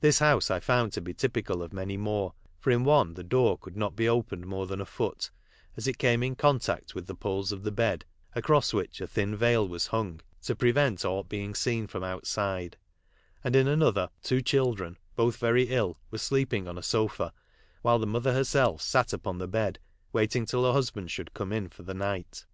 [0.00, 3.56] This house I found to be typical of many more, for in one the door
[3.56, 5.30] could not be opened more than a foot,
[5.78, 9.34] as it came in contact with the poles of the bed, across which a thin
[9.34, 12.76] veil was hung to prevent ought being seen from outside;
[13.42, 17.32] and in another, two children, both very ill, were sleep ing on a sofa,
[17.80, 19.78] while the mother herself sat upon the bed,
[20.12, 22.44] waiting till her husband should come in for the night.